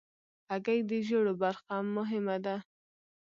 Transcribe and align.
هګۍ 0.51 0.79
د 0.89 0.91
ژیړو 1.07 1.33
برخه 1.41 1.77
مهمه 1.95 2.37
ده. 2.45 2.55